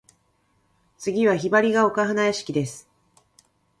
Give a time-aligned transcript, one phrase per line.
[0.97, 2.89] 次は雲雀丘花屋敷（ひばりがおかはなやしき）です。